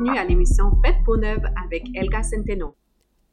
[0.00, 2.74] Bienvenue à l'émission Faites peau neuve avec Elga Centeno.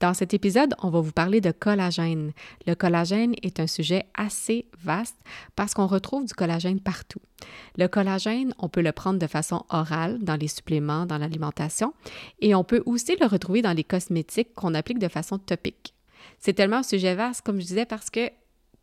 [0.01, 2.33] Dans cet épisode, on va vous parler de collagène.
[2.65, 5.15] Le collagène est un sujet assez vaste
[5.55, 7.21] parce qu'on retrouve du collagène partout.
[7.77, 11.93] Le collagène, on peut le prendre de façon orale dans les suppléments, dans l'alimentation,
[12.41, 15.93] et on peut aussi le retrouver dans les cosmétiques qu'on applique de façon topique.
[16.37, 18.29] C'est tellement un sujet vaste, comme je disais, parce que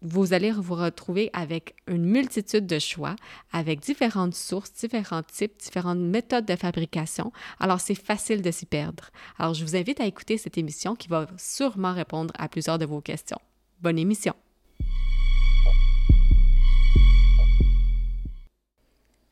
[0.03, 3.17] vous allez vous retrouver avec une multitude de choix,
[3.53, 7.33] avec différentes sources, différents types, différentes méthodes de fabrication.
[7.59, 9.11] Alors, c'est facile de s'y perdre.
[9.39, 12.87] Alors, je vous invite à écouter cette émission qui va sûrement répondre à plusieurs de
[12.87, 13.39] vos questions.
[13.81, 14.35] Bonne émission!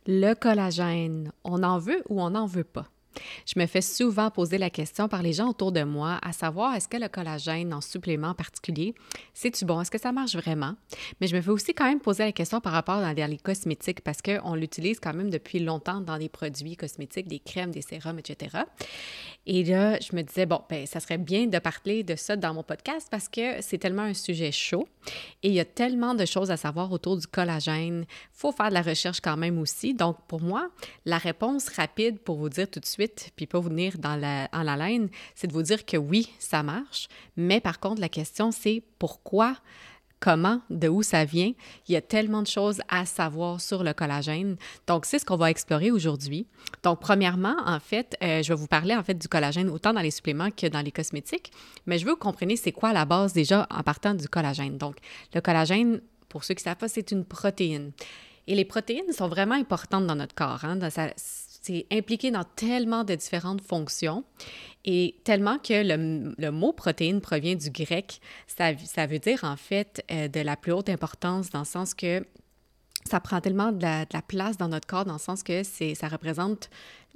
[0.07, 2.91] Le collagène, on en veut ou on n'en veut pas?
[3.46, 6.74] Je me fais souvent poser la question par les gens autour de moi, à savoir
[6.74, 8.95] est-ce que le collagène en supplément particulier,
[9.35, 9.80] c'est-tu bon?
[9.80, 10.74] Est-ce que ça marche vraiment?
[11.21, 14.02] Mais je me fais aussi quand même poser la question par rapport à les cosmétiques
[14.02, 18.18] parce qu'on l'utilise quand même depuis longtemps dans des produits cosmétiques, des crèmes, des sérums,
[18.18, 18.59] etc.
[19.46, 22.55] Et là, je me disais, bon, ben, ça serait bien de parler de ça dans
[22.55, 24.87] mon podcast parce que c'est tellement un sujet chaud
[25.43, 28.05] et il y a tellement de choses à savoir autour du collagène.
[28.09, 29.95] Il faut faire de la recherche quand même aussi.
[29.95, 30.71] Donc, pour moi,
[31.05, 33.02] la réponse rapide pour vous dire tout de suite,
[33.37, 36.33] puis pas vous venir dans la, en la laine, c'est de vous dire que oui,
[36.39, 37.09] ça marche.
[37.37, 39.57] Mais par contre, la question, c'est pourquoi
[40.23, 41.53] comment, de où ça vient?
[41.89, 44.57] Il y a tellement de choses à savoir sur le collagène.
[44.87, 46.47] Donc, c'est ce qu'on va explorer aujourd'hui.
[46.85, 50.01] Donc, premièrement, en fait, euh, je vais vous parler en fait du collagène autant dans
[50.01, 51.51] les suppléments que dans les cosmétiques,
[51.87, 54.79] mais je veux que vous compreniez c'est quoi la base déjà en partant du collagène.
[54.79, 54.97] Donc,
[55.35, 57.91] le collagène, pour ceux qui ne savent pas, c'est une protéine.
[58.47, 60.65] Et les protéines sont vraiment importantes dans notre corps.
[60.65, 60.79] Hein?
[61.63, 64.25] C'est impliqué dans tellement de différentes fonctions.
[64.84, 68.73] Et tellement que le, mot protéine provient du grec, ça,
[69.06, 72.27] veut dire en fait euh, de la plus haute importance dans le sens que
[73.09, 76.09] ça prend tellement de la, place dans notre corps, dans le sens que c'est, ça
[76.09, 76.69] représente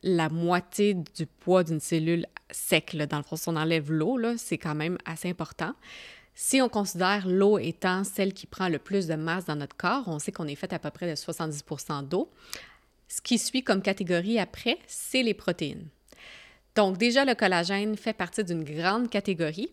[0.03, 2.97] la moitié du poids d'une cellule sec.
[2.97, 5.75] Dans le fond, si on enlève l'eau, c'est quand même assez important.
[6.35, 10.05] Si on considère l'eau étant celle qui prend le plus de masse dans notre corps,
[10.07, 12.31] on sait qu'on est fait à peu près de 70% d'eau.
[13.09, 15.89] Ce qui suit comme catégorie après, c'est les protéines.
[16.75, 19.71] Donc déjà, le collagène fait partie d'une grande catégorie.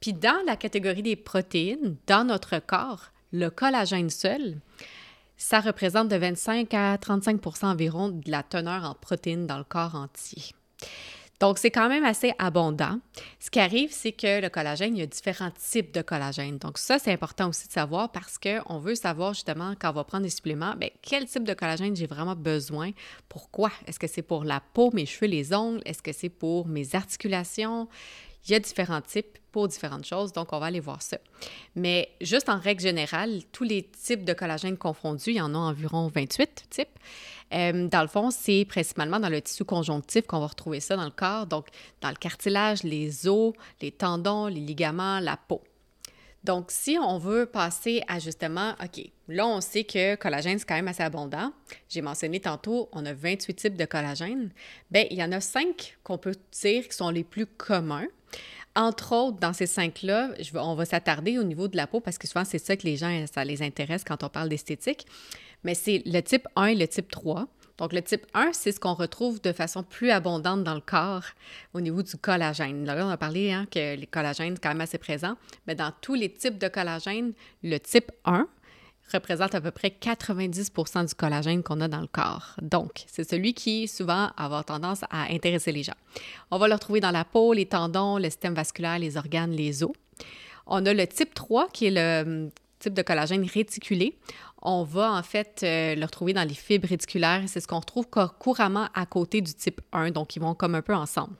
[0.00, 4.56] Puis dans la catégorie des protéines, dans notre corps, le collagène seul,
[5.36, 9.94] ça représente de 25 à 35% environ de la teneur en protéines dans le corps
[9.94, 10.54] entier.
[11.40, 13.00] Donc, c'est quand même assez abondant.
[13.38, 16.58] Ce qui arrive, c'est que le collagène, il y a différents types de collagène.
[16.58, 20.04] Donc, ça, c'est important aussi de savoir parce qu'on veut savoir justement, quand on va
[20.04, 22.90] prendre des suppléments, bien, quel type de collagène j'ai vraiment besoin?
[23.30, 23.72] Pourquoi?
[23.86, 25.80] Est-ce que c'est pour la peau, mes cheveux, les ongles?
[25.86, 27.88] Est-ce que c'est pour mes articulations?
[28.46, 31.18] Il y a différents types pour différentes choses, donc on va aller voir ça.
[31.74, 35.58] Mais juste en règle générale, tous les types de collagène confondus, il y en a
[35.58, 36.88] environ 28 types.
[37.52, 41.04] Euh, dans le fond, c'est principalement dans le tissu conjonctif qu'on va retrouver ça dans
[41.04, 41.66] le corps, donc
[42.00, 45.62] dans le cartilage, les os, les tendons, les ligaments, la peau.
[46.42, 50.74] Donc, si on veut passer à justement, OK, là, on sait que collagène, c'est quand
[50.74, 51.52] même assez abondant.
[51.88, 54.50] J'ai mentionné tantôt, on a 28 types de collagène.
[54.90, 58.06] Bien, il y en a cinq qu'on peut dire qui sont les plus communs.
[58.76, 62.28] Entre autres, dans ces cinq-là, on va s'attarder au niveau de la peau parce que
[62.28, 65.06] souvent, c'est ça que les gens, ça les intéresse quand on parle d'esthétique.
[65.64, 67.48] Mais c'est le type 1 et le type 3.
[67.78, 71.24] Donc, le type 1, c'est ce qu'on retrouve de façon plus abondante dans le corps
[71.72, 72.84] au niveau du collagène.
[72.84, 75.90] Là, on a parlé hein, que les collagènes sont quand même assez présents, mais dans
[76.00, 77.32] tous les types de collagène,
[77.62, 78.46] le type 1
[79.12, 80.72] représente à peu près 90
[81.08, 82.56] du collagène qu'on a dans le corps.
[82.62, 85.94] Donc, c'est celui qui souvent avoir tendance à intéresser les gens.
[86.50, 89.82] On va le retrouver dans la peau, les tendons, le système vasculaire, les organes, les
[89.82, 89.92] os.
[90.66, 94.18] On a le type 3 qui est le hum, type de collagène réticulé.
[94.62, 97.42] On va en fait euh, le retrouver dans les fibres réticulaires.
[97.46, 98.06] C'est ce qu'on retrouve
[98.38, 101.34] couramment à côté du type 1, donc ils vont comme un peu ensemble.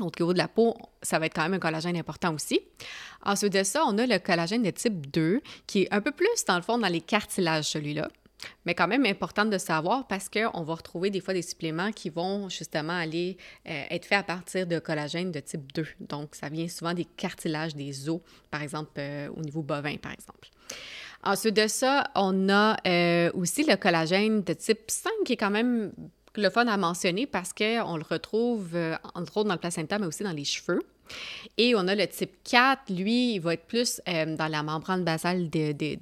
[0.00, 2.60] Donc, au niveau de la peau, ça va être quand même un collagène important aussi.
[3.24, 6.44] Ensuite de ça, on a le collagène de type 2, qui est un peu plus,
[6.48, 8.08] dans le fond, dans les cartilages, celui-là.
[8.64, 12.08] Mais quand même important de savoir parce qu'on va retrouver des fois des suppléments qui
[12.08, 13.36] vont justement aller
[13.68, 15.86] euh, être faits à partir de collagène de type 2.
[16.00, 18.20] Donc, ça vient souvent des cartilages, des os,
[18.50, 20.48] par exemple, euh, au niveau bovin, par exemple.
[21.22, 25.50] Ensuite de ça, on a euh, aussi le collagène de type 5 qui est quand
[25.50, 25.92] même
[26.36, 28.76] le fun à mentionner parce qu'on le retrouve
[29.14, 30.80] entre autres dans le placenta, mais aussi dans les cheveux.
[31.58, 35.04] Et on a le type 4, lui, il va être plus euh, dans la membrane
[35.04, 35.98] basale de, du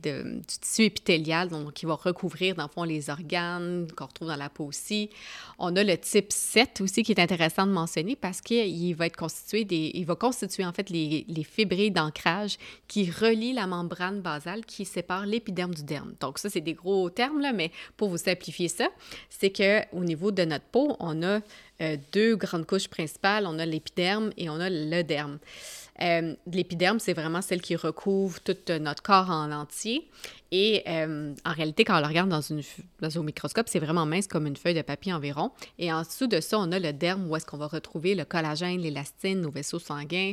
[0.46, 4.48] tissu épithélial, donc il va recouvrir, dans le fond, les organes qu'on retrouve dans la
[4.48, 5.10] peau aussi.
[5.58, 9.16] On a le type 7 aussi qui est intéressant de mentionner parce qu'il va être
[9.16, 12.56] constitué des, il va constituer en fait les, les fibrilles d'ancrage
[12.86, 16.14] qui relient la membrane basale qui sépare l'épiderme du derme.
[16.20, 18.88] Donc ça, c'est des gros termes, là, mais pour vous simplifier ça,
[19.28, 21.40] c'est qu'au niveau de notre peau, on a
[21.82, 23.46] euh, deux grandes couches principales.
[23.46, 25.38] On a l'épiderme et on a le derme.
[26.00, 30.08] Euh, l'épiderme, c'est vraiment celle qui recouvre tout notre corps en entier.
[30.50, 32.62] Et euh, en réalité, quand on le regarde dans, une,
[33.00, 35.50] dans un microscope, c'est vraiment mince comme une feuille de papier environ.
[35.78, 38.24] Et en dessous de ça, on a le derme où est-ce qu'on va retrouver le
[38.24, 40.32] collagène, l'élastine, nos vaisseaux sanguins.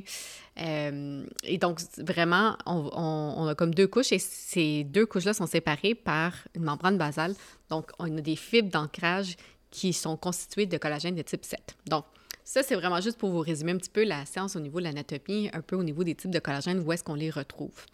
[0.62, 5.96] Euh, et donc, vraiment, on, a comme deux couches et ces deux couches-là sont séparées
[5.96, 7.34] par une membrane basale.
[7.70, 9.36] Donc, on a des fibres d'ancrage
[9.76, 11.76] qui sont constituées de collagène de type 7.
[11.88, 12.06] Donc,
[12.46, 14.86] ça, c'est vraiment juste pour vous résumer un petit peu la science au niveau de
[14.86, 17.86] l'anatomie, un peu au niveau des types de collagène, où est-ce qu'on les retrouve.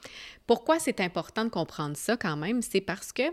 [0.45, 2.61] Pourquoi c'est important de comprendre ça quand même?
[2.61, 3.23] C'est parce que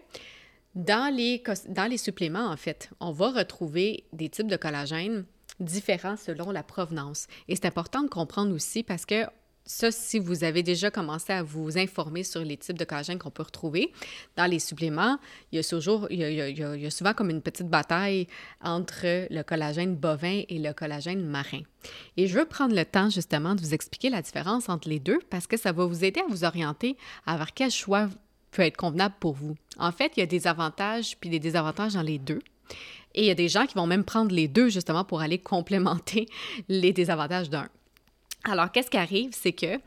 [0.74, 5.26] dans les, dans les suppléments, en fait, on va retrouver des types de collagène
[5.60, 7.26] différents selon la provenance.
[7.48, 9.24] Et c'est important de comprendre aussi parce que
[9.69, 13.31] ça, si vous avez déjà commencé à vous informer sur les types de collagène qu'on
[13.31, 13.93] peut retrouver
[14.35, 15.19] dans les suppléments,
[15.53, 16.09] il y, a toujours,
[16.88, 18.29] souvent comme une petite bataille
[18.62, 21.61] entre le collagène bovin et le collagène marin.
[22.17, 25.19] Et je veux prendre le temps justement de vous expliquer la différence entre les deux
[25.29, 28.09] parce que ça va vous aider à vous orienter vers quel choix
[28.53, 29.55] peut être convenable pour vous.
[29.79, 32.41] En fait, il y a des avantages puis des désavantages dans les deux.
[33.15, 35.38] Et il y a des gens qui vont même prendre les deux justement pour aller
[35.38, 36.26] complémenter
[36.69, 37.69] les désavantages d'un.
[38.44, 39.79] Alors, qu'est-ce qui arrive, c'est que,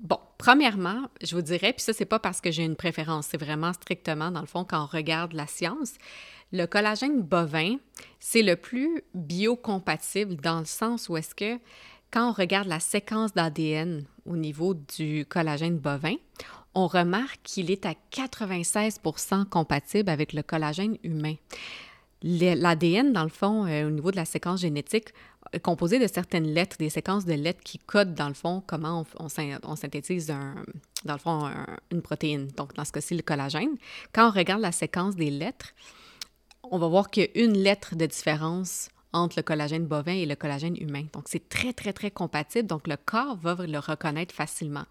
[0.00, 3.40] bon, premièrement, je vous dirais, puis ça, c'est pas parce que j'ai une préférence, c'est
[3.40, 5.94] vraiment strictement, dans le fond, quand on regarde la science,
[6.52, 7.76] le collagène bovin,
[8.18, 11.58] c'est le plus biocompatible dans le sens où est-ce que
[12.10, 16.16] quand on regarde la séquence d'ADN au niveau du collagène bovin,
[16.74, 21.34] on remarque qu'il est à 96% compatible avec le collagène humain.
[22.22, 25.08] L'ADN, dans le fond, euh, au niveau de la séquence génétique,
[25.52, 29.04] est composé de certaines lettres, des séquences de lettres qui codent, dans le fond, comment
[29.18, 29.28] on,
[29.76, 31.50] synthétise, dans le fond,
[31.90, 32.48] une protéine.
[32.56, 33.76] Donc, dans ce cas-ci, le collagène.
[34.12, 35.72] Quand on regarde la séquence des lettres,
[36.62, 40.26] on va voir qu'il y a une lettre de différence entre le collagène bovin et
[40.26, 41.04] le collagène humain.
[41.12, 42.68] Donc, c'est très, très, très compatible.
[42.68, 44.84] Donc, le corps va le reconnaître facilement.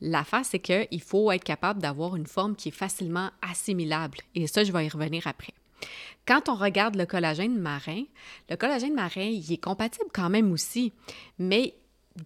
[0.00, 4.18] L'affaire, c'est qu'il faut être capable d'avoir une forme qui est facilement assimilable.
[4.34, 5.54] Et ça, je vais y revenir après.
[6.26, 8.04] Quand on regarde le collagène marin,
[8.48, 10.92] le collagène marin, il est compatible quand même aussi,
[11.38, 11.74] mais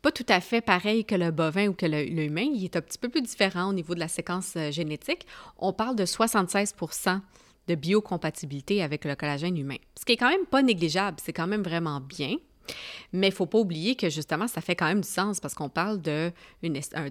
[0.03, 2.49] pas tout à fait pareil que le bovin ou que l'humain.
[2.53, 5.27] Il est un petit peu plus différent au niveau de la séquence euh, génétique.
[5.59, 7.21] On parle de 76%
[7.69, 11.47] de biocompatibilité avec le collagène humain, ce qui est quand même pas négligeable, c'est quand
[11.47, 12.37] même vraiment bien.
[13.13, 15.55] Mais il ne faut pas oublier que justement, ça fait quand même du sens parce
[15.55, 16.31] qu'on parle de.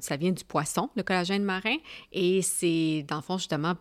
[0.02, 1.78] Ça vient du poisson, le collagène marin,
[2.12, 3.74] et c'est, dans le fond, justement,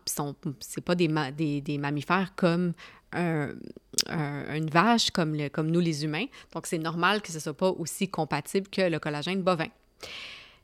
[0.61, 2.73] c'est pas des, des, mammifères comme
[3.15, 6.27] une vache, comme, comme nous les humains.
[6.53, 9.69] Donc, c'est normal que ce ne soit pas aussi compatible que le collagène bovin.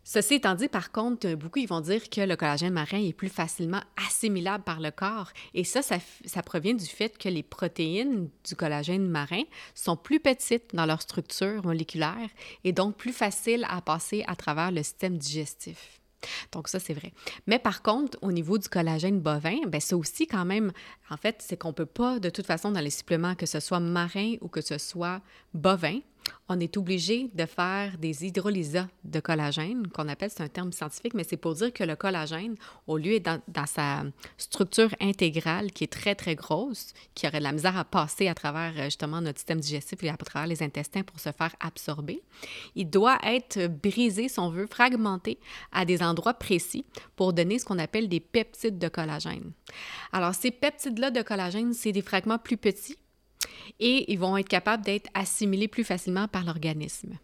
[0.05, 3.29] Ceci étant dit, par contre, beaucoup ils vont dire que le collagène marin est plus
[3.29, 5.31] facilement assimilable par le corps.
[5.55, 9.43] Et ça, ça, provient du fait que les protéines du collagène marin
[9.75, 12.29] sont plus petites dans leur structure moléculaire
[12.65, 16.01] et donc plus faciles à passer à travers le système digestif.
[16.53, 17.13] Donc ça, c'est vrai.
[17.47, 20.73] Mais par contre, au niveau du collagène bovin, ben ça aussi quand même,
[21.11, 23.81] en fait, c'est qu'on peut pas, de toute façon, dans les suppléments, que ce soit
[23.81, 25.21] marin ou que ce soit
[25.55, 25.99] bovin,
[26.49, 31.15] on est obligé de faire des hydrolysats de collagène, qu'on appelle, c'est un terme scientifique,
[31.15, 34.03] mais c'est pour dire que le collagène, au lieu d'être dans, sa
[34.37, 38.35] structure intégrale qui est très, très grosse, qui aurait de la misère à passer à
[38.35, 42.23] travers euh, justement notre système digestif et à travers les intestins pour se faire absorber,
[42.75, 45.39] il doit être brisé, si on veut, fragmenté
[45.73, 46.85] à des endroits précis
[47.17, 49.53] pour donner ce qu'on appelle des peptides de collagène.
[50.13, 52.97] Alors, ces peptides-là de collagène, c'est des fragments plus petits
[53.81, 57.19] et ils vont être capables d'être assimilés plus facilement par l'organisme.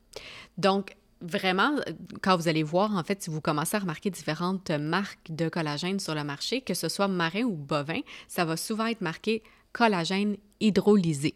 [0.56, 1.76] Donc, vraiment,
[2.22, 6.00] quand vous allez voir, en fait, si vous commencez à remarquer différentes marques de collagène
[6.00, 10.36] sur le marché, que ce soit marin ou bovin, ça va souvent être marqué collagène
[10.60, 11.34] hydrolysé.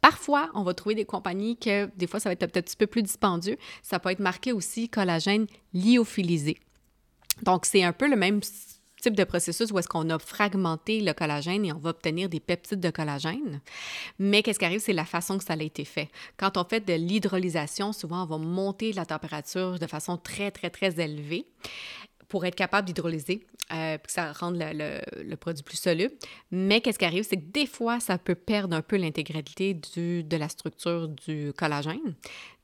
[0.00, 2.76] Parfois, on va trouver des compagnies que des fois, ça va être peut-être un petit
[2.76, 3.56] peu plus dispendieux.
[3.82, 6.58] Ça peut être marqué aussi collagène lyophilisé.
[7.42, 8.40] Donc, c'est un peu le même
[9.02, 12.40] type de processus où est-ce qu'on a fragmenté le collagène et on va obtenir des
[12.40, 13.60] peptides de collagène.
[14.18, 16.08] Mais qu'est-ce qui arrive, c'est la façon que ça a été fait.
[16.36, 20.70] Quand on fait de l'hydrolysation, souvent on va monter la température de façon très, très,
[20.70, 21.46] très élevée
[22.28, 26.14] pour être capable d'hydrolyser, euh, que ça rende le, produit plus soluble.
[26.50, 30.36] Mais qu'est-ce qui arrive, c'est que des fois, ça peut perdre un peu l'intégralité de
[30.38, 32.14] la structure du collagène.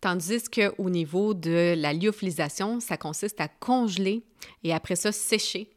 [0.00, 4.22] Tandis qu'au niveau de la lyophilisation, ça consiste à congeler
[4.64, 5.68] et après ça sécher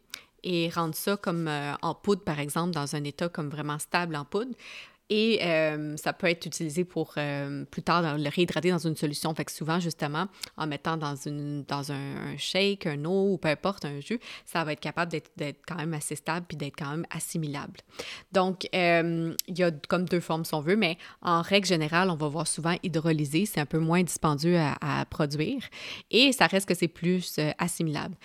[0.44, 4.16] et rendre ça comme euh, en poudre, par exemple, dans un état comme vraiment stable
[4.16, 4.52] en poudre.
[5.14, 9.34] Et euh, ça peut être utilisé pour euh, plus tard le réhydrater dans une solution.
[9.34, 13.48] Fait que souvent, justement, en mettant dans, une, dans un, shake, un eau ou peu
[13.48, 16.90] importe, un jus, ça va être capable d'être quand même assez stable puis d'être quand
[16.90, 17.80] même assimilable.
[18.30, 22.16] Donc, il y a comme deux formes si on veut, mais en règle générale, on
[22.16, 23.44] va voir souvent hydrolysé.
[23.44, 25.60] C'est un peu moins dispendieux à, à, produire
[26.10, 28.16] et ça reste que c'est plus assimilable.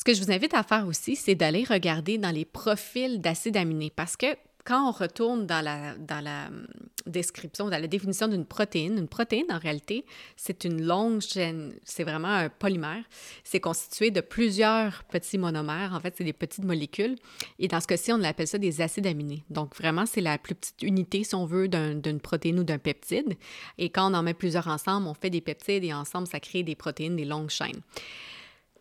[0.00, 3.58] Ce que je vous invite à faire aussi, c'est d'aller regarder dans les profils d'acides
[3.58, 4.28] aminés parce que
[4.64, 6.66] quand on retourne dans la, dans la hum,
[7.04, 12.04] description, dans la définition d'une protéine, une protéine, en réalité, c'est une longue chaîne, c'est
[12.04, 13.04] vraiment un polymère.
[13.44, 15.92] C'est constitué de plusieurs petits monomères.
[15.92, 17.16] En fait, c'est des petites molécules.
[17.58, 19.44] Et dans ce cas-ci, on appelle ça des acides aminés.
[19.50, 23.36] Donc, vraiment, c'est la plus petite unité, si on veut, d'une protéine ou d'un peptide.
[23.76, 26.62] Et quand on en met plusieurs ensemble, on fait des peptides et ensemble, ça crée
[26.62, 27.82] des protéines, des longues chaînes.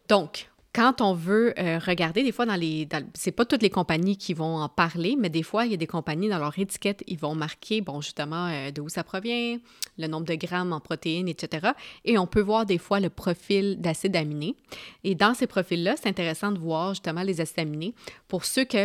[0.08, 2.88] Donc, quand on veut euh, regarder, des fois, dans les.
[3.16, 5.78] c'est pas toutes les compagnies qui vont en parler, mais des fois, il y a
[5.78, 9.58] des compagnies dans leur étiquette, ils vont marquer, bon, justement, euh, d'où ça provient,
[9.98, 11.70] le nombre de grammes en protéines, etc.
[12.06, 14.56] Et on peut voir des fois le profil d'acides aminés.
[15.04, 17.96] Et dans ces profils-là, c'est intéressant de voir justement les acides aminés
[18.28, 18.78] pour ceux qui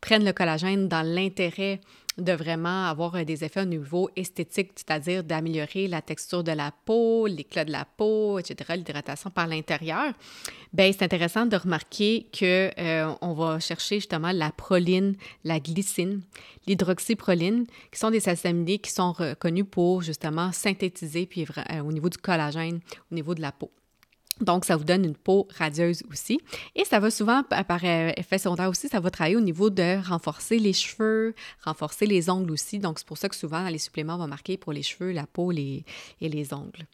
[0.00, 1.80] prennent le collagène dans l'intérêt
[2.20, 6.72] de vraiment avoir euh, des effets au niveau esthétique, c'est-à-dire d'améliorer la texture de la
[6.84, 10.12] peau, l'éclat de la peau, etc., l'hydratation par l'intérieur,
[10.72, 16.22] bien, c'est intéressant de remarquer que euh, on va chercher justement la proline, la glycine,
[16.66, 22.08] l'hydroxyproline, qui sont des acides qui sont reconnus pour justement synthétiser puis euh, au niveau
[22.08, 23.70] du collagène, au niveau de la peau.
[24.40, 26.40] Donc, ça vous donne une peau radieuse aussi.
[26.74, 30.06] Et ça va souvent, par euh, effet secondaire aussi, ça va travailler au niveau de
[30.08, 32.78] renforcer les cheveux, renforcer les ongles aussi.
[32.78, 35.52] Donc, c'est pour ça que souvent, les suppléments vont marquer pour les cheveux, la peau
[35.52, 35.84] et
[36.20, 36.86] les ongles.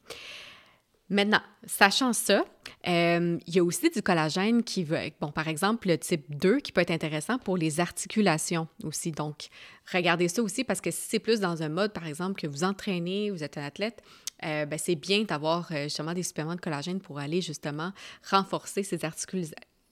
[1.08, 2.44] Maintenant, sachant ça,
[2.88, 6.58] euh, il y a aussi du collagène qui veut, bon, par exemple, le type 2
[6.58, 9.12] qui peut être intéressant pour les articulations aussi.
[9.12, 9.48] Donc,
[9.92, 12.64] regardez ça aussi parce que si c'est plus dans un mode, par exemple, que vous
[12.64, 14.02] entraînez, vous êtes un athlète,
[14.44, 17.92] euh, ben, c'est bien d'avoir euh, justement des suppléments de collagène pour aller justement
[18.30, 18.98] renforcer ces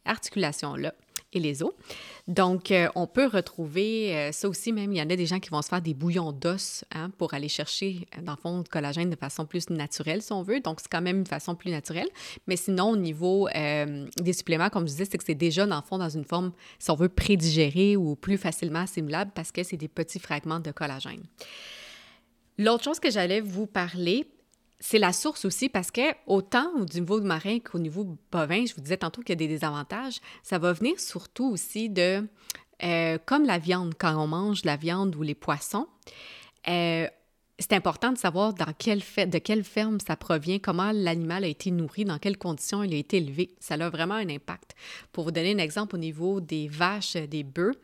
[0.05, 0.95] articulations-là
[1.33, 1.73] et les os.
[2.29, 5.51] Donc, euh, on peut retrouver ça aussi, même, il y en a des gens qui
[5.51, 9.11] vont se faire des bouillons d'os hein, pour aller chercher, dans le fond, du collagène
[9.11, 10.61] de façon plus naturelle, si on veut.
[10.61, 12.09] Donc, c'est quand même une façon plus naturelle.
[12.47, 15.83] Mais sinon, au niveau des suppléments, comme je disais, c'est que c'est déjà, dans le
[15.83, 19.77] fond, dans une forme, si on veut, prédigérée ou plus facilement assimilable parce que c'est
[19.77, 21.25] des petits fragments de collagène.
[22.57, 24.29] L'autre chose que j'allais vous parler,
[24.81, 28.75] c'est la source aussi parce que autant au niveau de marin qu'au niveau bovin, je
[28.75, 32.27] vous disais tantôt qu'il y a des désavantages, ça va venir surtout aussi de,
[32.83, 35.87] euh, comme la viande, quand on mange la viande ou les poissons,
[36.69, 37.07] euh,
[37.59, 42.19] c'est important de savoir de quelle ferme ça provient, comment l'animal a été nourri, dans
[42.19, 43.55] quelles conditions il a été élevé.
[43.61, 44.75] Ça a vraiment un impact.
[45.13, 47.75] Pour vous donner un exemple au niveau des vaches, des bœufs,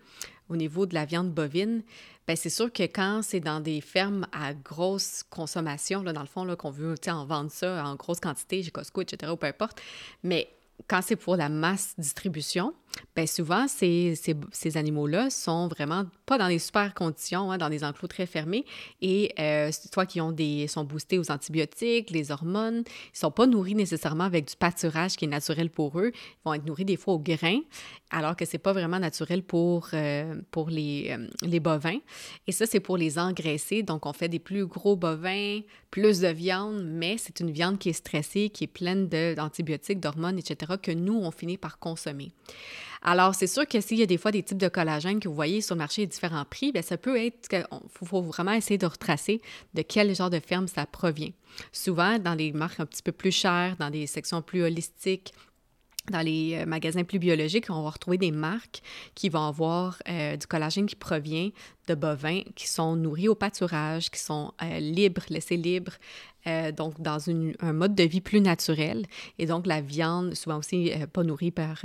[0.49, 1.85] au niveau de la viande bovine,
[2.31, 6.29] ben c'est sûr que quand c'est dans des fermes à grosse consommation, là, dans le
[6.29, 9.83] fond, qu'on veut en vendre ça en grosse quantité, chez Costco, etc., ou peu importe,
[10.23, 10.49] mais
[10.89, 12.75] quand c'est pour la masse distribution,
[13.15, 14.15] bien souvent, ces,
[14.53, 18.65] ces, animaux-là sont vraiment pas dans des super conditions, hein, dans des enclos très fermés,
[19.01, 22.83] et euh, soit qu'ils ont des, sont boostés aux antibiotiques, les hormones,
[23.15, 26.55] ils sont pas nourris nécessairement avec du pâturage qui est naturel pour eux, ils vont
[26.55, 27.61] être nourris des fois au grain,
[28.11, 32.01] alors que c'est pas vraiment naturel pour, euh, pour les, euh, les bovins.
[32.47, 35.61] Et ça, c'est pour les engraisser, donc on fait des plus gros bovins,
[35.91, 40.39] plus de viande, mais c'est une viande qui est stressée, qui est pleine d'antibiotiques, d'hormones,
[40.39, 42.33] etc., que nous, on finit par consommer.
[43.03, 45.35] Alors, c'est sûr que s'il y a des fois des types de collagène que vous
[45.35, 48.77] voyez sur le marché à différents prix, bien, ça peut être qu'il faut, vraiment essayer
[48.77, 49.41] de retracer
[49.73, 51.33] de quel genre de ferme ça provient.
[51.73, 55.33] Souvent, dans les marques un petit peu plus chères, dans des sections plus holistiques,
[56.11, 58.83] dans les euh, magasins plus biologiques, on va retrouver des marques
[59.15, 61.51] qui vont avoir euh, du collagène qui provient
[61.89, 65.93] de bovins qui sont nourris au pâturage, qui sont euh, libres, laissés libres,
[66.47, 69.07] euh, donc dans un mode de vie plus naturel.
[69.39, 71.83] Et donc, la viande, souvent aussi euh, pas nourrie par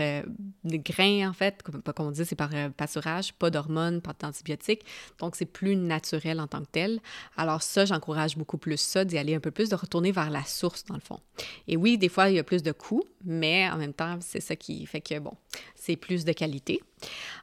[0.64, 4.86] des grains, en fait, comme, on dit, c'est par pâturage, pas d'hormones, pas d'antibiotiques.
[5.20, 7.00] Donc, c'est plus naturel en tant que tel.
[7.38, 10.44] Alors ça, j'encourage beaucoup plus ça, d'y aller un peu plus, de retourner vers la
[10.44, 11.20] source, dans le fond.
[11.68, 14.40] Et oui, des fois, il y a plus de coûts, mais en même temps, c'est
[14.40, 15.34] ça qui fait que, bon,
[15.76, 16.82] c'est plus de qualité.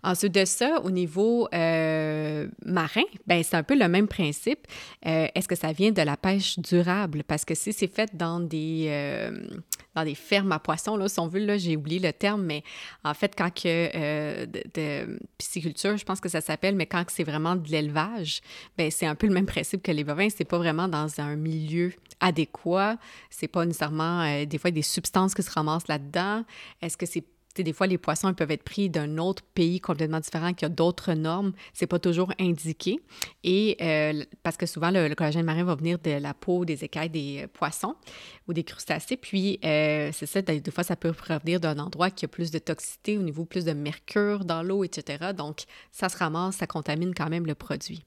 [0.05, 4.67] Ensuite de ça, au niveau euh, marin, ben c'est un peu le même principe.
[5.07, 7.23] Euh, est-ce que ça vient de la pêche durable?
[7.23, 9.47] Parce que si c'est fait dans des, euh,
[9.95, 12.65] dans des fermes à poissons, là, si on veut, là, j'ai oublié le terme, mais
[13.05, 17.55] en fait, quand que de, pisciculture, je pense que ça s'appelle, mais quand c'est vraiment
[17.55, 18.41] de l'élevage,
[18.77, 20.29] ben c'est un peu le même principe que les bovins.
[20.31, 22.97] C'est pas vraiment dans un milieu adéquat.
[23.31, 26.45] C'est pas nécessairement des fois des substances qui se ramassent là-dedans.
[26.81, 27.25] Est-ce que c'est
[27.57, 30.69] des fois, les poissons ils peuvent être pris d'un autre pays complètement différent qui a
[30.69, 31.53] d'autres normes.
[31.73, 33.01] C'est pas toujours indiqué.
[33.45, 37.11] Et euh, parce que souvent, le, collagène marin va venir de la peau, des écailles
[37.11, 37.95] des euh, poissons
[38.49, 39.17] ou des crustacés.
[39.17, 42.59] Puis, euh, c'est ça, des, fois, ça peut provenir d'un endroit qui a plus de
[42.59, 45.33] toxicité, au niveau plus de mercure dans l'eau, etc.
[45.37, 48.05] Donc, ça se ramasse, ça contamine quand même le produit.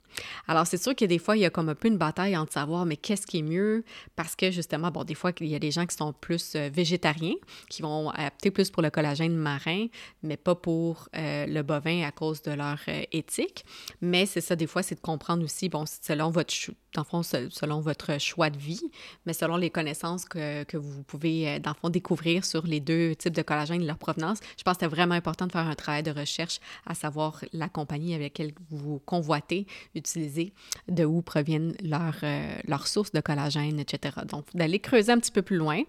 [0.47, 2.53] Alors, c'est sûr que des fois, il y a comme un peu une bataille entre
[2.53, 3.83] savoir, mais qu'est-ce qui est mieux?
[4.15, 7.35] Parce que, justement, bon, des fois, il y a des gens qui sont plus végétariens,
[7.69, 9.87] qui vont opter plus pour le collagène marin,
[10.23, 13.65] mais pas pour euh, le bovin à cause de leur euh, éthique.
[14.01, 16.53] Mais c'est ça, des fois, c'est de comprendre aussi, bon, selon votre,
[16.93, 18.91] dans fond, selon votre choix de vie,
[19.25, 22.79] mais selon les connaissances que, que vous pouvez, euh, dans le fond, découvrir sur les
[22.79, 25.67] deux types de collagène et leur provenance, je pense que c'est vraiment important de faire
[25.67, 30.53] un travail de recherche à savoir la compagnie avec laquelle vous convoitez utiliser,
[30.87, 32.19] de où proviennent leurs,
[32.67, 34.15] leurs sources de collagène, etc.
[34.27, 35.83] Donc, d'aller creuser un petit peu plus loin,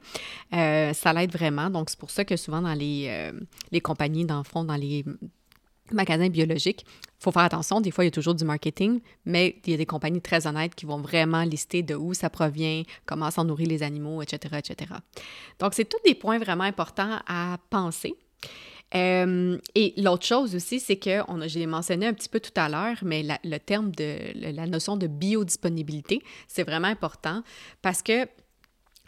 [0.53, 1.71] ça l'aide vraiment.
[1.71, 3.33] Donc, c'est pour ça que souvent dans les,
[3.73, 5.05] les compagnies, dans le fond, dans les
[5.93, 6.85] magasins biologiques.
[6.87, 9.75] Il faut faire attention, des fois, il y a toujours du marketing, mais il y
[9.75, 13.45] a des compagnies très honnêtes qui vont vraiment lister de où ça provient, comment s'en
[13.45, 14.95] nourrir les animaux, etc., etc.
[15.59, 18.15] Donc, c'est tous des points vraiment importants à penser.
[18.95, 22.99] Euh, et l'autre chose aussi, c'est que, on mentionné un petit peu tout à l'heure,
[23.03, 27.43] mais le terme de la notion de biodisponibilité, c'est vraiment important
[27.83, 28.27] parce que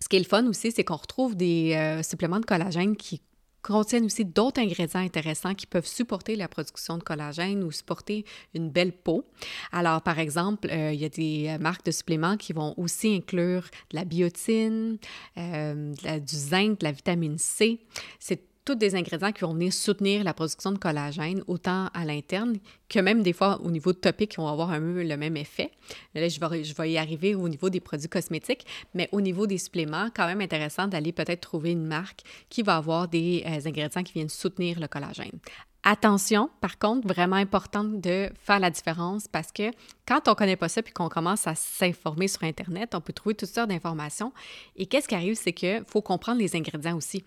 [0.01, 3.21] ce qui est le fun aussi, c'est qu'on retrouve des euh, suppléments de collagène qui
[3.62, 8.25] contiennent aussi d'autres ingrédients intéressants qui peuvent supporter la production de collagène ou supporter
[8.55, 9.25] une belle peau.
[9.73, 13.62] Alors, par exemple, euh, il y a des marques de suppléments qui vont aussi inclure
[13.91, 14.99] de la biotine,
[15.37, 17.81] euh, du zinc, de la vitamine C.
[18.19, 22.59] C'est tous des ingrédients qui vont venir soutenir la production de collagène, autant à l'interne
[22.91, 25.71] que même des fois au niveau topique, qui vont avoir un peu le même effet.
[26.15, 30.09] Là, je vais, y arriver au niveau des produits cosmétiques, mais au niveau des suppléments,
[30.15, 32.21] quand même intéressant d'aller peut-être trouver une marque
[32.51, 35.41] qui va avoir des euh, ingrédients qui viennent soutenir le collagène.
[35.83, 39.71] Attention, par contre, vraiment important de faire la différence parce que
[40.07, 43.15] quand on ne connaît pas ça puis qu'on commence à s'informer sur Internet, on peut
[43.15, 44.33] trouver toutes sortes d'informations.
[44.77, 47.25] Et qu'est-ce qui arrive, c'est qu'il faut comprendre les ingrédients aussi.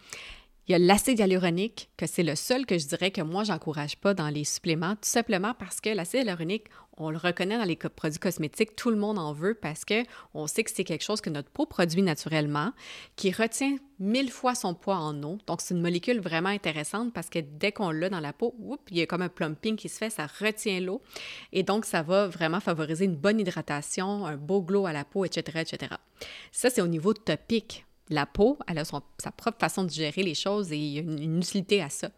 [0.72, 3.98] Il y a l'acide hyaluronique, que c'est le seul que je dirais que moi, j'encourage
[3.98, 7.76] pas dans les suppléments, tout simplement parce que l'acide hyaluronique, on le reconnaît dans les
[7.76, 11.20] produits cosmétiques, tout le monde en veut parce que on sait que c'est quelque chose
[11.20, 12.72] que notre peau produit naturellement,
[13.18, 15.40] qui retient mille fois son poids en eau.
[15.46, 18.56] Donc, c'est une molécule vraiment intéressante parce que dès qu'on l'a dans la peau,
[18.92, 21.02] il y a comme un plumping qui se fait, ça retient l'eau.
[21.52, 25.26] Et donc, ça va vraiment favoriser une bonne hydratation, un beau glow à la peau,
[25.26, 25.96] etc., etc.
[26.54, 30.36] Ça, c'est au niveau topique la peau, elle a sa propre façon de gérer les
[30.36, 32.10] choses et il y a une, utilité à ça.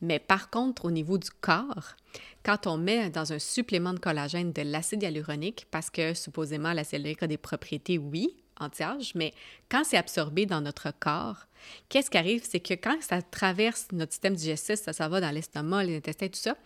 [0.00, 1.96] Mais par contre, au niveau du corps,
[2.42, 7.00] quand on met dans un supplément de collagène de l'acide hyaluronique, parce que supposément l'acide
[7.00, 9.32] hyaluronique a des propriétés, oui, anti-âge, mais
[9.68, 11.46] quand c'est absorbé dans notre corps,
[11.88, 12.42] qu'est-ce qui arrive?
[12.48, 16.28] C'est que quand ça traverse notre système digestif, ça, ça va dans l'estomac, les intestins,
[16.28, 16.56] tout ça,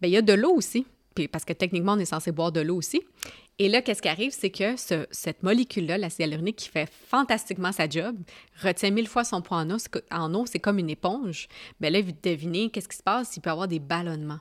[0.00, 0.86] bien, il y a de l'eau aussi,
[1.30, 3.02] parce que techniquement, on est censé boire de l'eau aussi.
[3.58, 4.74] Et là, qu'est-ce qui arrive, c'est que
[5.10, 8.14] cette molécule-là, l'acide hyaluronique, qui fait fantastiquement sa job,
[8.62, 9.64] retient mille fois son poids
[10.10, 10.46] en eau.
[10.46, 11.48] C'est comme une éponge.
[11.80, 13.34] Bien là, devinez, qu'est-ce qui se passe?
[13.34, 14.40] Il peut avoir des ballonnements.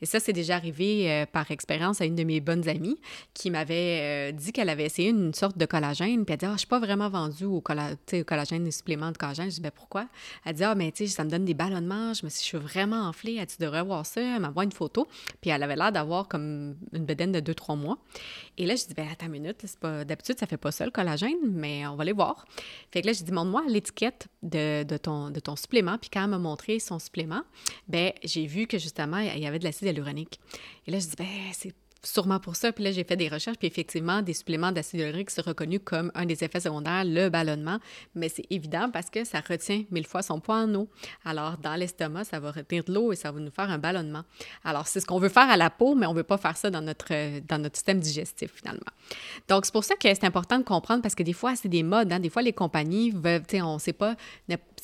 [0.00, 2.98] Et ça, c'est déjà arrivé euh, par expérience à une de mes bonnes amies
[3.32, 6.24] qui m'avait euh, dit qu'elle avait essayé une sorte de collagène.
[6.24, 9.50] Puis elle dit Ah, je suis pas vraiment vendue au, collagène, des suppléments de collagène.
[9.50, 10.06] Je dis Ben pourquoi?
[10.44, 12.14] Elle dit sais, ça me donne des ballonnements.
[12.14, 13.36] Je me suis je suis vraiment enflée.
[13.36, 14.38] Elle dit Tu devrais voir ça.
[14.38, 15.08] M'envoie une photo.
[15.40, 17.98] Puis elle avait l'air d'avoir comme une bedaine de 2-3 mois.
[18.58, 19.64] Et là, je dis Ben attends une minute.
[19.80, 20.04] Pas...
[20.04, 22.46] D'habitude, ça fait pas ça le collagène, mais on va aller voir.
[22.90, 25.98] Fait que là, je dis Montre-moi l'étiquette de, de, ton, de ton supplément.
[25.98, 27.42] Puis quand elle m'a montré son supplément,
[27.88, 30.40] ben j'ai vu que justement, il y avait l'acide hyaluronique.
[30.86, 31.74] Et là, je dis, ben, c'est
[32.06, 32.72] sûrement pour ça.
[32.72, 36.10] Puis là, j'ai fait des recherches, puis effectivement, des suppléments d'acide hyaluronique sont reconnus comme
[36.14, 37.78] un des effets secondaires, le ballonnement.
[38.14, 40.88] Mais c'est évident parce que ça retient mille fois son poids en eau.
[41.24, 44.22] Alors, dans l'estomac, ça va retenir de l'eau et ça va nous faire un ballonnement.
[44.64, 46.56] Alors, c'est ce qu'on veut faire à la peau, mais on ne veut pas faire
[46.56, 48.80] ça dans notre, dans notre système digestif, finalement.
[49.48, 51.82] Donc, c'est pour ça que c'est important de comprendre parce que des fois, c'est des
[51.82, 52.12] modes.
[52.12, 52.20] Hein?
[52.20, 54.16] Des fois, les compagnies veulent, tu sais, on ne sait pas,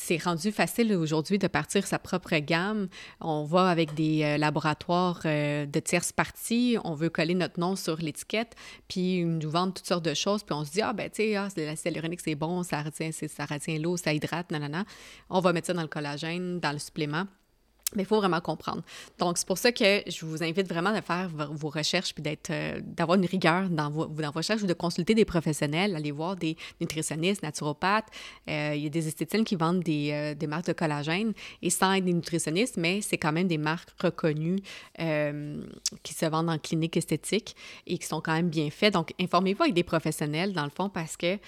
[0.00, 2.88] c'est rendu facile aujourd'hui de partir sa propre gamme.
[3.20, 6.78] On va avec des euh, laboratoires euh, de tierces parties.
[6.84, 8.54] On veut coller notre nom sur l'étiquette,
[8.88, 11.36] puis nous vendre toutes sortes de choses, puis on se dit, ah, ben, tu sais,
[11.36, 14.84] ah, l'acide hyaluronique, c'est bon, ça retient, ça retient l'eau, ça hydrate, nanana.
[15.28, 17.26] On va mettre ça dans le collagène, dans le supplément.
[17.96, 18.82] Mais il faut vraiment comprendre.
[19.18, 22.50] Donc, c'est pour ça que je vous invite vraiment à faire vos recherches puis d'être,
[22.50, 26.12] euh, d'avoir une rigueur dans vos, dans vos recherches ou de consulter des professionnels, aller
[26.12, 28.06] voir des nutritionnistes, naturopathes.
[28.48, 31.70] Euh, il y a des esthéticiens qui vendent des, euh, des, marques de collagène et
[31.70, 34.60] sans être des nutritionnistes, mais c'est quand même des marques reconnues
[36.02, 38.94] qui se vendent en clinique esthétique et qui sont quand même bien faites.
[38.94, 41.38] Donc, informez-vous avec des professionnels, dans le fond, parce que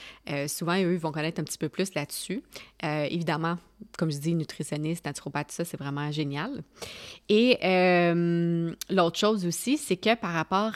[0.46, 2.42] souvent, eux, vont connaître un petit peu plus là-dessus.
[2.82, 3.58] évidemment,
[3.98, 6.62] comme je dis, nutritionniste, naturopathe, ça, c'est vraiment génial.
[7.28, 10.72] Et euh, l'autre chose aussi, c'est que par rapport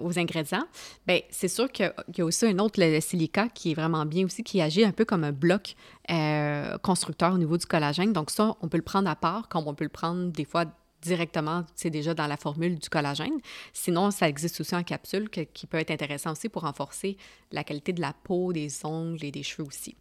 [0.00, 0.64] aux ingrédients,
[1.06, 4.24] bien, c'est sûr qu'il y a aussi un autre, le, silica, qui est vraiment bien
[4.24, 5.74] aussi, qui agit un peu comme un bloc
[6.10, 8.12] euh, constructeur au niveau du collagène.
[8.12, 10.64] Donc ça, on peut le prendre à part, comme on peut le prendre des fois
[11.02, 13.38] directement, c'est déjà dans la formule du collagène.
[13.72, 17.16] Sinon, ça existe aussi en capsule qui peut être intéressant aussi pour renforcer
[17.50, 19.96] la qualité de la peau, des ongles et des cheveux aussi.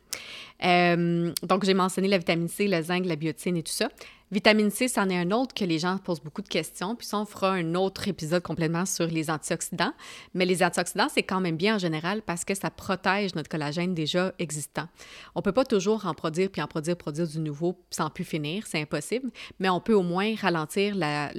[0.64, 3.90] Euh, donc, j'ai mentionné la vitamine C, le zinc, la biotine et tout ça.
[4.32, 6.96] Vitamine C, c'en est un autre que les gens posent beaucoup de questions.
[6.96, 9.92] Puis ça, on fera un autre épisode complètement sur les antioxydants.
[10.34, 13.94] Mais les antioxydants, c'est quand même bien en général parce que ça protège notre collagène
[13.94, 14.88] déjà existant.
[15.36, 18.24] On ne peut pas toujours en produire puis en produire, produire du nouveau sans plus
[18.24, 19.30] finir, c'est impossible.
[19.60, 21.32] Mais on peut au moins ralentir la,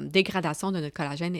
[0.00, 1.38] dégradation de notre collagène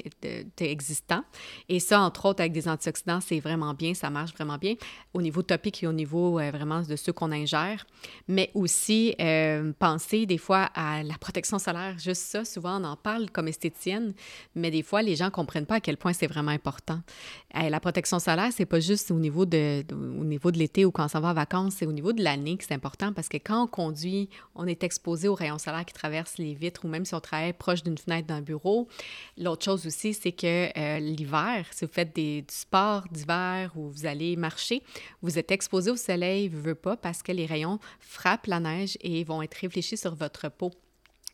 [0.60, 1.24] existant.
[1.68, 4.74] Et ça, entre autres, avec des antioxydants, c'est vraiment bien, ça marche vraiment bien
[5.12, 7.86] au niveau topique et au niveau euh, vraiment de ceux qu'on ingère.
[8.28, 12.96] Mais aussi, euh, penser des fois à la protection solaire, juste ça, souvent on en
[12.96, 14.14] parle comme esthétienne,
[14.54, 17.00] mais des fois les gens ne comprennent pas à quel point c'est vraiment important.
[17.54, 21.04] la protection solaire, c'est pas juste au niveau de, au niveau de l'été ou quand
[21.04, 23.36] on s'en va en vacances, c'est au niveau de l'année que c'est important parce que
[23.36, 27.04] quand on conduit, on est exposé aux rayons solaires qui traversent les vitres ou même
[27.04, 28.88] si on travaille proche d'une fenêtre d'un bureau.
[29.38, 34.06] L'autre chose aussi, c'est que euh, l'hiver, si vous faites du sport d'hiver ou vous
[34.06, 34.82] allez marcher,
[35.22, 39.42] vous êtes exposé au soleil, pas, parce que les rayons frappent la neige et vont
[39.42, 40.70] être réfléchis sur votre peau.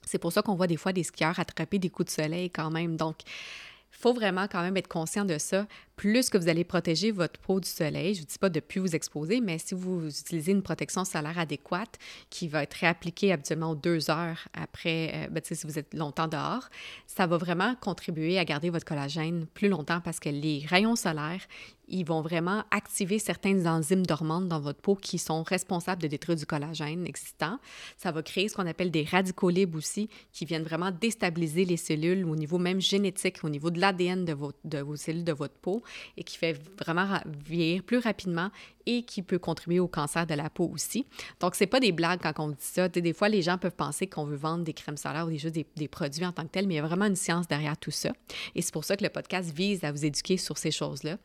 [0.04, 2.70] C'est pour ça qu'on voit des fois des skieurs attraper des coups de soleil quand
[2.70, 2.96] même.
[2.96, 7.10] Donc, il faut vraiment quand même être conscient de ça plus que vous allez protéger
[7.10, 10.06] votre peau du soleil, je ne dis pas de plus vous exposer, mais si vous
[10.06, 15.40] utilisez une protection solaire adéquate qui va être réappliquée habituellement deux heures après, euh, ben,
[15.42, 16.68] si vous êtes longtemps dehors,
[17.06, 21.42] ça va vraiment contribuer à garder votre collagène plus longtemps parce que les rayons solaires,
[21.88, 26.36] ils vont vraiment activer certaines enzymes dormantes dans votre peau qui sont responsables de détruire
[26.36, 27.58] du collagène existant.
[27.96, 31.76] Ça va créer ce qu'on appelle des radicaux libres aussi, qui viennent vraiment déstabiliser les
[31.76, 35.54] cellules au niveau même génétique, au niveau de l'ADN de, de vos cellules de votre
[35.54, 35.82] peau
[36.16, 38.50] et qui fait vraiment vieillir plus rapidement
[38.86, 41.06] et qui peut contribuer au cancer de la peau aussi.
[41.40, 42.88] Donc, c'est pas des blagues quand on dit ça.
[42.88, 45.66] des fois, les gens peuvent penser qu'on veut vendre des crèmes solaires ou des, des,
[45.76, 47.90] des, produits en tant que tels, mais il y a vraiment une science derrière tout
[47.90, 48.10] ça.
[48.54, 51.16] Et c'est pour ça que le podcast vise à vous éduquer sur ces choses-là,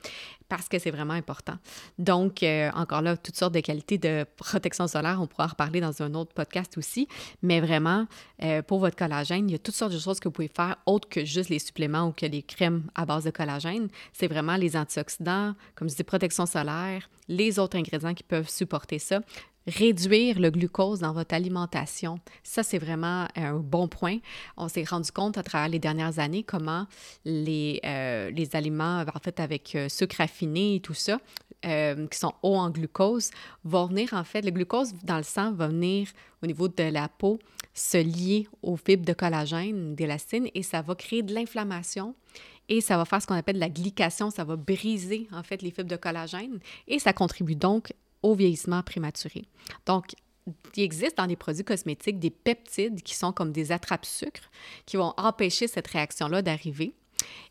[0.50, 1.56] parce que c'est vraiment important.
[1.98, 5.82] Donc, euh, encore là, toutes sortes de qualités de protection solaire, on pourra en reparler
[5.82, 7.08] dans un autre podcast aussi,
[7.42, 8.08] mais vraiment,
[8.44, 10.78] euh, pour votre collagène, il y a toutes sortes de choses que vous pouvez faire
[10.86, 13.88] autres que juste les suppléments ou que les crèmes à base de collagène.
[14.14, 19.00] C'est vraiment les antioxydants, comme je dis, protection solaire, les autres ingrédients qui peuvent supporter
[19.00, 19.22] ça.
[19.68, 24.18] Réduire le glucose dans votre alimentation, ça c'est vraiment un bon point.
[24.58, 26.88] On s'est rendu compte à travers les dernières années comment
[27.26, 31.20] les, euh, les aliments, en fait avec euh, sucre raffiné et tout ça,
[31.64, 33.30] euh, qui sont hauts en glucose,
[33.64, 36.08] vont venir en fait, le glucose dans le sang va venir
[36.42, 37.38] au niveau de la peau
[37.76, 42.16] se lier aux fibres de collagène, d'élastine, et ça va créer de l'inflammation
[42.72, 45.72] et ça va faire ce qu'on appelle la glycation, ça va briser en fait les
[45.72, 49.44] fibres de collagène et ça contribue donc au vieillissement prématuré.
[49.86, 50.16] Donc,
[50.78, 54.50] il existe dans les produits cosmétiques des peptides qui sont comme des attrape-sucres
[54.86, 56.94] qui vont empêcher cette réaction-là d'arriver.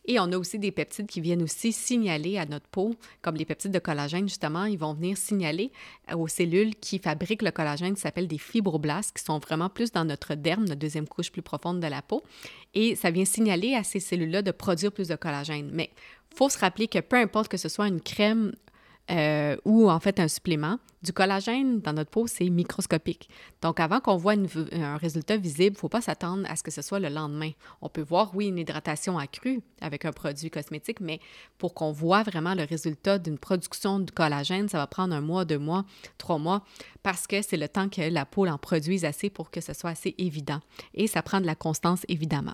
[0.06, 3.44] Et on a aussi des peptides qui viennent aussi signaler à notre peau, comme les
[3.44, 5.70] peptides de collagène, justement, ils vont venir signaler
[6.14, 10.04] aux cellules qui fabriquent le collagène, qui s'appellent des fibroblastes, qui sont vraiment plus dans
[10.04, 12.22] notre derme, notre deuxième couche plus profonde de la peau.
[12.74, 15.70] Et ça vient signaler à ces cellules-là de produire plus de collagène.
[15.72, 15.90] Mais
[16.32, 18.52] il faut se rappeler que peu importe que ce soit une crème
[19.10, 20.78] euh, ou en fait un supplément.
[21.02, 23.30] Du collagène dans notre peau, c'est microscopique.
[23.62, 24.34] Donc, avant qu'on voit
[24.72, 27.52] un résultat visible, il ne faut pas s'attendre à ce que ce soit le lendemain.
[27.80, 31.18] On peut voir, oui, une hydratation accrue avec un produit cosmétique, mais
[31.56, 35.46] pour qu'on voit vraiment le résultat d'une production de collagène, ça va prendre un mois,
[35.46, 35.86] deux mois,
[36.18, 36.62] trois mois,
[37.02, 39.90] parce que c'est le temps que la peau en produise assez pour que ce soit
[39.90, 40.60] assez évident.
[40.92, 42.52] Et ça prend de la constance, évidemment.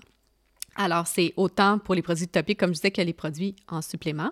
[0.79, 4.29] Alors, c'est autant pour les produits topiques, comme je disais, que les produits en supplément.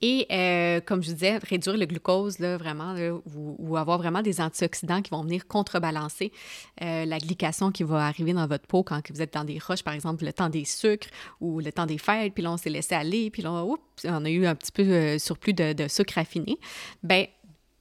[0.00, 2.94] Et euh, comme je disais, réduire le glucose, là, vraiment,
[3.34, 6.30] ou, avoir vraiment des antioxydants qui vont venir contrebalancer
[6.80, 9.82] euh, la glycation qui va arriver dans votre peau quand vous êtes dans des roches,
[9.82, 11.08] par exemple, le temps des sucres
[11.40, 14.30] ou le temps des fêtes, puis là, on s'est laissé aller, puis là, on a
[14.30, 16.56] eu un petit peu euh, surplus de, sucre raffiné.
[17.02, 17.26] Bien,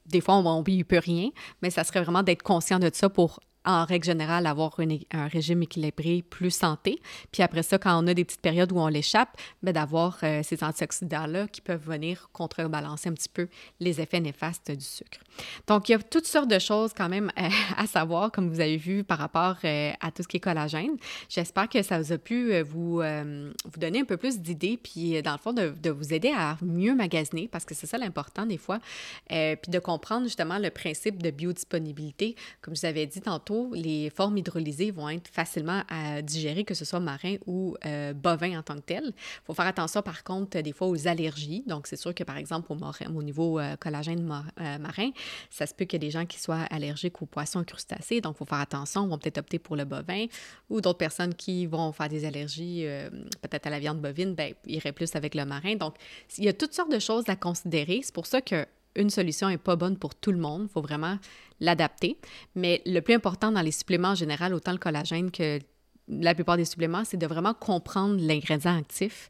[0.08, 1.30] des fois, on ne peut rien,
[1.62, 4.76] mais ça serait vraiment d'être conscient de ça pour en règle générale, avoir
[5.12, 7.02] un régime équilibré plus santé.
[7.32, 10.42] Puis après ça, quand on a des petites périodes où on l'échappe, ben d'avoir euh,
[10.44, 13.48] ces antioxydants-là qui peuvent venir contrebalancer un petit peu
[13.80, 15.20] les effets néfastes du sucre.
[15.68, 18.62] Donc, il y a toutes sortes de choses quand même euh, à savoir, comme vous
[18.62, 20.96] avez vu, par rapport euh, à tout ce qui est collagène.
[21.28, 25.34] J'espère que ça vous a pu vous, vous donner un peu plus d'idées, puis dans
[25.34, 28.58] le fond, de, de, vous aider à mieux magasiner, parce que c'est ça l'important des
[28.58, 28.80] fois,
[29.28, 32.36] puis de comprendre justement le principe de biodisponibilité.
[32.62, 36.74] Comme je vous avais dit tantôt, les formes hydrolysées vont être facilement à digérer, que
[36.74, 39.04] ce soit marin ou euh, bovin en tant que tel.
[39.06, 41.64] Il faut faire attention, par contre, des fois aux allergies.
[41.68, 42.78] Donc, c'est sûr que, par exemple, au,
[43.16, 45.10] au niveau euh, collagène marin,
[45.50, 48.22] ça se peut qu'il y ait des gens qui soient allergiques aux poissons crustacés.
[48.22, 49.02] Donc, il faut faire attention.
[49.02, 50.26] On va peut-être opter pour le bovin
[50.70, 52.86] ou d'autres personnes qui vont faire des allergies
[53.42, 55.76] peut-être à la viande bovine, ben, iraient plus avec le marin.
[55.76, 55.96] Donc,
[56.38, 58.02] il y a toutes sortes de choses à considérer.
[58.04, 60.64] C'est pour ça que une solution n'est pas bonne pour tout le monde.
[60.70, 61.18] Il faut vraiment
[61.60, 62.18] l'adapter.
[62.56, 65.60] Mais le plus important dans les suppléments en général, autant le collagène que
[66.08, 69.30] la plupart des suppléments, c'est de vraiment comprendre l'ingrédient actif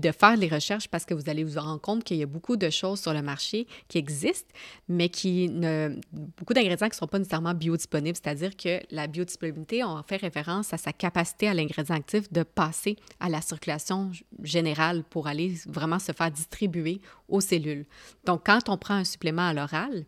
[0.00, 2.56] de faire les recherches parce que vous allez vous rendre compte qu'il y a beaucoup
[2.56, 4.52] de choses sur le marché qui existent,
[4.88, 5.98] mais qui ne.
[6.12, 10.72] beaucoup d'ingrédients qui ne sont pas nécessairement biodisponibles, c'est-à-dire que la biodisponibilité, on fait référence
[10.72, 14.10] à sa capacité à l'ingrédient actif de passer à la circulation
[14.42, 17.86] générale pour aller vraiment se faire distribuer aux cellules.
[18.24, 20.04] Donc, quand on prend un supplément à l'oral,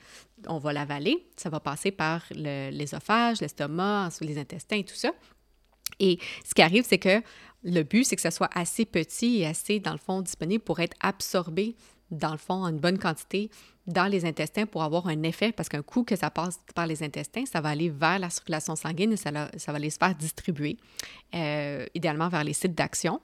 [0.47, 5.13] on va l'avaler, ça va passer par l'ésophage, l'estomac, les intestins et tout ça.
[6.01, 7.23] Et ce qui arrive, c'est que
[7.63, 10.81] le but, c'est que ça soit assez petit et assez, dans le fond, disponible pour
[10.81, 11.77] être absorbé,
[12.11, 13.51] dans le fond, en une bonne quantité
[13.87, 17.03] dans les intestins pour avoir un effet, parce qu'un coup que ça passe par les
[17.03, 20.15] intestins, ça va aller vers la circulation sanguine et ça, ça va aller se faire
[20.15, 20.77] distribuer,
[21.35, 23.21] euh, idéalement vers les sites d'action.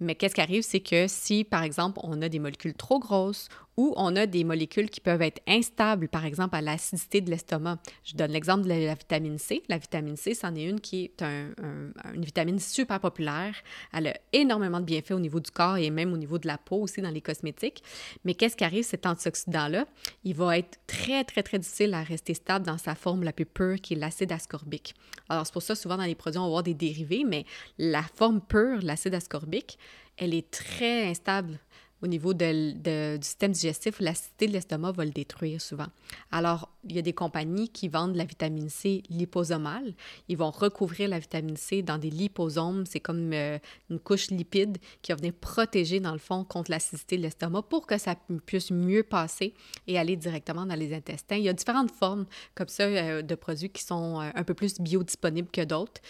[0.00, 3.48] Mais qu'est-ce qui arrive, c'est que si, par exemple, on a des molécules trop grosses
[3.80, 7.78] ou on a des molécules qui peuvent être instables, par exemple, à l'acidité de l'estomac.
[8.04, 9.62] Je donne l'exemple de la, vitamine C.
[9.70, 13.54] La vitamine C, c'en est une qui est une vitamine super populaire.
[13.94, 16.58] Elle a énormément de bienfaits au niveau du corps et même au niveau de la
[16.58, 17.82] peau aussi dans les cosmétiques.
[18.26, 19.86] Mais qu'est-ce qui arrive, cet antioxydant-là?
[20.24, 23.46] Il va être très, très, très difficile à rester stable dans sa forme la plus
[23.46, 24.94] pure, qui est l'acide ascorbique.
[25.30, 27.46] Alors, c'est pour ça, souvent, dans les produits, on va avoir des dérivés, mais
[27.78, 29.78] la forme pure, l'acide ascorbique,
[30.18, 31.58] elle est très instable
[32.02, 32.78] au niveau du
[33.20, 35.88] système digestif, l'acidité de l'estomac va le détruire souvent.
[36.32, 39.94] Alors, il y a des compagnies qui vendent la vitamine C liposomale.
[40.28, 42.86] Ils vont recouvrir la vitamine C dans des liposomes.
[42.86, 43.58] C'est comme euh,
[43.90, 47.86] une couche lipide qui va venir protéger, dans le fond, contre l'acidité de l'estomac pour
[47.86, 49.54] que ça puisse mieux passer
[49.86, 51.36] et aller directement dans les intestins.
[51.36, 54.54] Il y a différentes formes comme ça euh, de produits qui sont euh, un peu
[54.54, 56.00] plus biodisponibles que d'autres.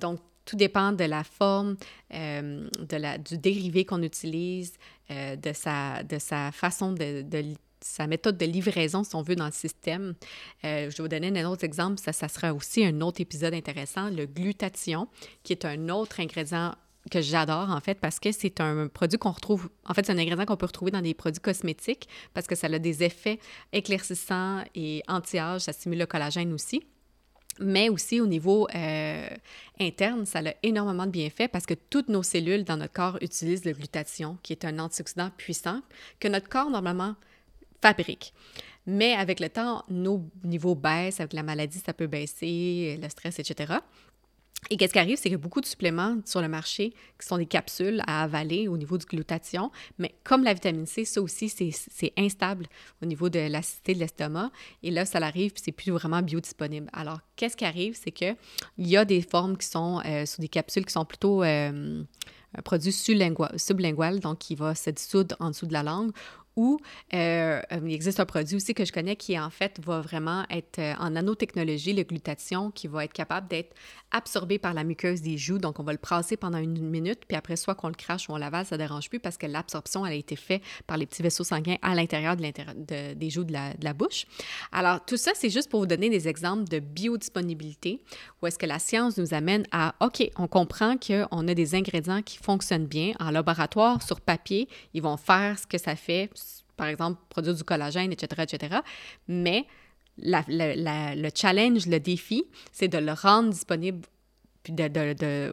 [0.00, 1.76] donc, tout dépend de la forme,
[2.14, 4.72] euh, de la, du dérivé qu'on utilise,
[5.10, 7.44] euh, de, sa, de sa façon de, de,
[7.80, 10.14] sa méthode de livraison, si on veut, dans le système.
[10.64, 13.52] Euh, je vais vous donner un autre exemple, ça, ça sera aussi un autre épisode
[13.52, 15.08] intéressant, le glutathion,
[15.42, 16.74] qui est un autre ingrédient
[17.08, 20.18] que j'adore en fait parce que c'est un produit qu'on retrouve, en fait c'est un
[20.18, 23.38] ingrédient qu'on peut retrouver dans des produits cosmétiques parce que ça a des effets
[23.72, 26.82] éclaircissants et anti-âge, ça stimule le collagène aussi.
[27.58, 29.28] Mais aussi au niveau euh,
[29.80, 33.64] interne, ça a énormément de bienfaits parce que toutes nos cellules dans notre corps utilisent
[33.64, 35.80] le glutathion, qui est un antioxydant puissant
[36.20, 37.14] que notre corps normalement
[37.80, 38.34] fabrique.
[38.86, 43.38] Mais avec le temps, nos niveaux baissent, avec la maladie, ça peut baisser, le stress,
[43.38, 43.74] etc.
[44.70, 46.90] Et qu'est-ce qui arrive, c'est qu'il y a beaucoup de suppléments sur le marché
[47.20, 51.04] qui sont des capsules à avaler au niveau du glutathion, mais comme la vitamine C,
[51.04, 52.66] ça aussi, c'est instable
[53.00, 54.50] au niveau de l'acidité de l'estomac.
[54.82, 56.88] Et là, ça arrive, puis c'est plus vraiment biodisponible.
[56.92, 58.36] Alors, qu'est-ce qui arrive, c'est qu'il
[58.78, 62.02] y a des formes qui sont euh, sous des capsules qui sont plutôt euh,
[62.56, 66.10] un produit sublingual, donc qui va se dissoudre en dessous de la langue,
[66.56, 66.78] ou
[67.14, 70.78] euh, il existe un produit aussi que je connais qui, en fait, va vraiment être
[70.78, 73.74] euh, en nanotechnologie, le glutathion, qui va être capable d'être
[74.10, 75.58] absorbé par la muqueuse des joues.
[75.58, 78.32] Donc, on va le brasser pendant une minute, puis après, soit qu'on le crache ou
[78.32, 81.04] on l'avale, ça ne dérange plus parce que l'absorption, elle a été faite par les
[81.04, 82.46] petits vaisseaux sanguins à l'intérieur de
[83.14, 84.26] des joues de la, de la, bouche.
[84.72, 88.00] Alors, tout ça, c'est juste pour vous donner des exemples de biodisponibilité,
[88.40, 92.22] où est-ce que la science nous amène à, OK, on comprend qu'on a des ingrédients
[92.22, 93.12] qui fonctionnent bien.
[93.20, 96.30] En laboratoire, sur papier, ils vont faire ce que ça fait
[96.76, 98.76] par exemple, produire du collagène, etc., etc.
[99.28, 99.66] Mais
[100.18, 104.06] le challenge, le défi, c'est de le rendre disponible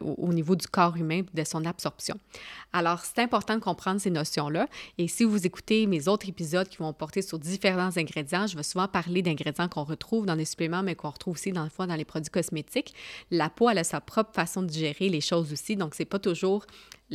[0.00, 2.18] au niveau du corps humain, de son absorption.
[2.72, 4.66] Alors, c'est important de comprendre ces notions-là.
[4.98, 8.64] Et si vous écoutez mes autres épisodes qui vont porter sur différents ingrédients, je vais
[8.64, 11.94] souvent parler d'ingrédients qu'on retrouve dans les suppléments, mais qu'on retrouve aussi dans le dans
[11.94, 12.92] les produits cosmétiques.
[13.30, 16.18] La peau, elle a sa propre façon de gérer les choses aussi, donc c'est pas
[16.18, 16.66] toujours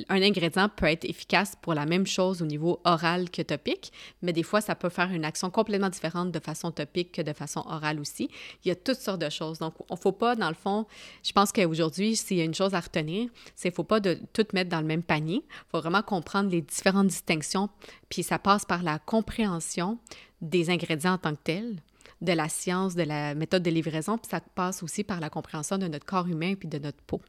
[0.08, 4.34] un ingrédient peut être efficace pour la même chose au niveau oral que topique, mais
[4.34, 7.62] des fois, ça peut faire une action complètement différente de façon topique que de façon
[7.66, 8.30] orale aussi.
[8.64, 9.60] Il y a toutes sortes de choses.
[9.60, 10.86] Donc, on ne faut pas, dans le fond,
[11.24, 14.00] je pense qu'aujourd'hui, s'il y a une chose à retenir, c'est qu'il ne faut pas
[14.00, 15.44] tout mettre dans le même panier.
[15.48, 17.70] Il faut vraiment comprendre les différentes distinctions,
[18.10, 19.98] puis ça passe par la compréhension
[20.42, 21.82] des ingrédients en tant que tels,
[22.22, 25.78] de la science, de la méthode de livraison, puis ça passe aussi par la compréhension
[25.78, 27.22] de notre corps humain puis de notre peau.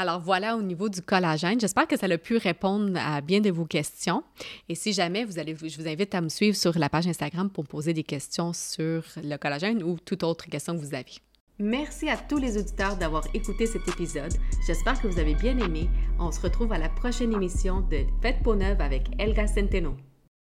[0.00, 1.60] Alors voilà au niveau du collagène.
[1.60, 4.22] J'espère que ça a pu répondre à bien de vos questions.
[4.66, 7.50] Et si jamais vous allez, je vous invite à me suivre sur la page Instagram
[7.50, 11.18] pour poser des questions sur le collagène ou toute autre question que vous avez.
[11.58, 14.32] Merci à tous les auditeurs d'avoir écouté cet épisode.
[14.66, 15.90] J'espère que vous avez bien aimé.
[16.18, 19.96] On se retrouve à la prochaine émission de Fête Peau Neuve avec Elga Centeno.